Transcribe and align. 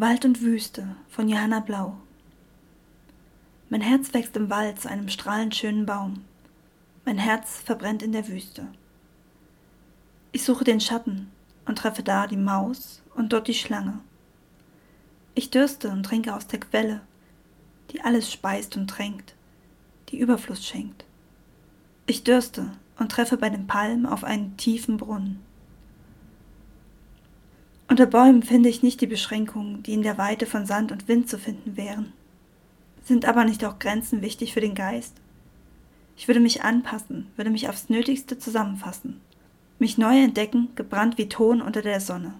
Wald 0.00 0.24
und 0.24 0.40
Wüste 0.40 0.96
von 1.10 1.28
Johanna 1.28 1.60
Blau. 1.60 1.94
Mein 3.68 3.82
Herz 3.82 4.14
wächst 4.14 4.34
im 4.34 4.48
Wald 4.48 4.80
zu 4.80 4.88
einem 4.88 5.10
strahlend 5.10 5.54
schönen 5.54 5.84
Baum. 5.84 6.24
Mein 7.04 7.18
Herz 7.18 7.60
verbrennt 7.62 8.02
in 8.02 8.12
der 8.12 8.26
Wüste. 8.26 8.66
Ich 10.32 10.42
suche 10.42 10.64
den 10.64 10.80
Schatten 10.80 11.30
und 11.66 11.76
treffe 11.76 12.02
da 12.02 12.26
die 12.26 12.38
Maus 12.38 13.02
und 13.14 13.34
dort 13.34 13.46
die 13.46 13.52
Schlange. 13.52 14.00
Ich 15.34 15.50
dürste 15.50 15.90
und 15.90 16.04
trinke 16.04 16.34
aus 16.34 16.46
der 16.46 16.60
Quelle, 16.60 17.02
die 17.90 18.00
alles 18.00 18.32
speist 18.32 18.78
und 18.78 18.88
tränkt, 18.88 19.34
die 20.08 20.18
Überfluss 20.18 20.64
schenkt. 20.66 21.04
Ich 22.06 22.24
dürste 22.24 22.72
und 22.98 23.12
treffe 23.12 23.36
bei 23.36 23.50
den 23.50 23.66
Palmen 23.66 24.06
auf 24.06 24.24
einen 24.24 24.56
tiefen 24.56 24.96
Brunnen. 24.96 25.42
Unter 27.90 28.06
Bäumen 28.06 28.44
finde 28.44 28.68
ich 28.68 28.84
nicht 28.84 29.00
die 29.00 29.08
Beschränkungen, 29.08 29.82
die 29.82 29.94
in 29.94 30.02
der 30.02 30.16
Weite 30.16 30.46
von 30.46 30.64
Sand 30.64 30.92
und 30.92 31.08
Wind 31.08 31.28
zu 31.28 31.38
finden 31.38 31.76
wären. 31.76 32.12
Sind 33.04 33.24
aber 33.24 33.44
nicht 33.44 33.64
auch 33.64 33.80
Grenzen 33.80 34.22
wichtig 34.22 34.52
für 34.52 34.60
den 34.60 34.76
Geist? 34.76 35.16
Ich 36.16 36.28
würde 36.28 36.38
mich 36.38 36.62
anpassen, 36.62 37.26
würde 37.34 37.50
mich 37.50 37.68
aufs 37.68 37.88
Nötigste 37.88 38.38
zusammenfassen, 38.38 39.20
mich 39.80 39.98
neu 39.98 40.22
entdecken, 40.22 40.68
gebrannt 40.76 41.18
wie 41.18 41.28
Ton 41.28 41.60
unter 41.60 41.82
der 41.82 41.98
Sonne. 41.98 42.34